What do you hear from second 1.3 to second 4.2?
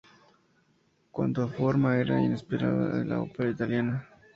a forma era inspirada en la Ópera Italiana.